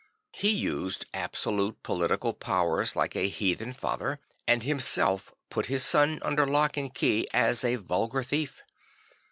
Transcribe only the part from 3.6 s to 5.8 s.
father, and himself put